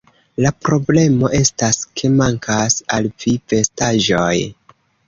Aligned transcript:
La 0.45 0.51
problemo 0.67 1.29
estas, 1.41 1.79
ke 2.01 2.11
mankas 2.23 2.81
al 2.99 3.13
vi 3.23 3.39
vestaĵoj 3.55 4.35